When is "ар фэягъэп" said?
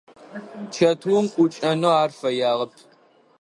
2.03-2.71